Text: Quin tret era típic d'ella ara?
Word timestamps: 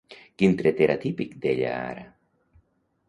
Quin 0.41 0.55
tret 0.61 0.81
era 0.87 0.95
típic 1.05 1.37
d'ella 1.45 1.75
ara? 1.85 2.07